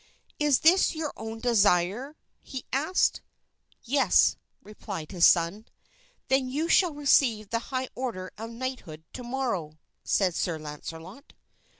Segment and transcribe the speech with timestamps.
[0.39, 3.21] "Is this your own desire?" he asked.
[3.83, 5.67] "Yes," replied his son.
[6.27, 11.33] "Then you shall receive the high order of knighthood to morrow," said Sir Launcelot.